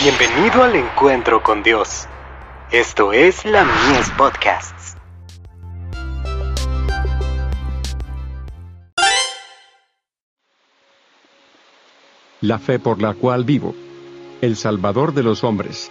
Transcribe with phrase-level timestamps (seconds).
[0.00, 2.06] Bienvenido al encuentro con Dios.
[2.70, 4.96] Esto es la Mies Podcasts.
[12.40, 13.74] La fe por la cual vivo.
[14.40, 15.90] El Salvador de los hombres.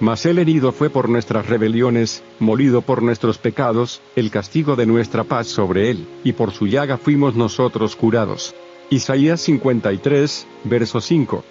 [0.00, 5.22] Mas el herido fue por nuestras rebeliones, molido por nuestros pecados, el castigo de nuestra
[5.22, 8.56] paz sobre él, y por su llaga fuimos nosotros curados.
[8.90, 11.44] Isaías 53, verso 5.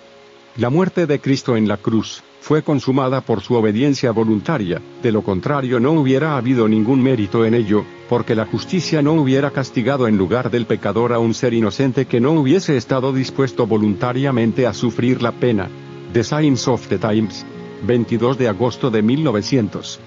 [0.58, 5.22] La muerte de Cristo en la cruz fue consumada por su obediencia voluntaria, de lo
[5.22, 10.18] contrario no hubiera habido ningún mérito en ello, porque la justicia no hubiera castigado en
[10.18, 15.22] lugar del pecador a un ser inocente que no hubiese estado dispuesto voluntariamente a sufrir
[15.22, 15.68] la pena.
[16.14, 17.46] The Signs of the Times,
[17.86, 20.00] 22 de agosto de 1900.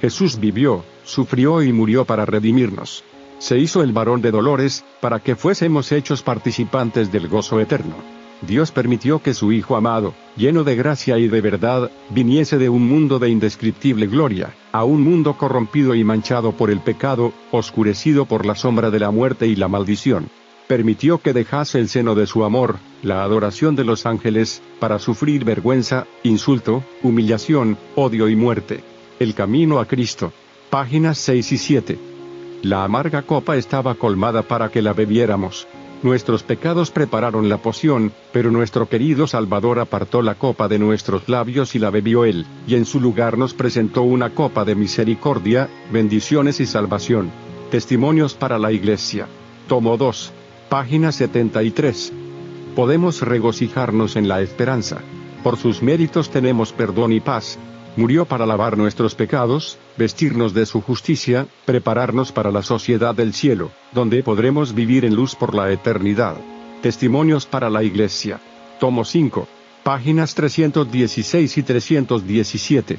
[0.00, 3.02] Jesús vivió, sufrió y murió para redimirnos.
[3.38, 8.19] Se hizo el varón de dolores, para que fuésemos hechos participantes del gozo eterno.
[8.42, 12.86] Dios permitió que su Hijo amado, lleno de gracia y de verdad, viniese de un
[12.86, 18.46] mundo de indescriptible gloria, a un mundo corrompido y manchado por el pecado, oscurecido por
[18.46, 20.30] la sombra de la muerte y la maldición.
[20.66, 25.44] Permitió que dejase el seno de su amor, la adoración de los ángeles, para sufrir
[25.44, 28.84] vergüenza, insulto, humillación, odio y muerte.
[29.18, 30.32] El camino a Cristo.
[30.70, 31.98] Páginas 6 y 7.
[32.62, 35.66] La amarga copa estaba colmada para que la bebiéramos.
[36.02, 41.74] Nuestros pecados prepararon la poción, pero nuestro querido Salvador apartó la copa de nuestros labios
[41.74, 46.58] y la bebió él, y en su lugar nos presentó una copa de misericordia, bendiciones
[46.60, 47.30] y salvación.
[47.70, 49.26] Testimonios para la Iglesia.
[49.68, 50.32] Tomo 2.
[50.70, 52.12] Página 73.
[52.74, 55.02] Podemos regocijarnos en la esperanza.
[55.42, 57.58] Por sus méritos tenemos perdón y paz,
[57.96, 63.70] murió para lavar nuestros pecados, vestirnos de su justicia, prepararnos para la sociedad del cielo,
[63.92, 66.36] donde podremos vivir en luz por la eternidad.
[66.82, 68.40] Testimonios para la Iglesia.
[68.78, 69.46] Tomo 5.
[69.82, 72.98] Páginas 316 y 317.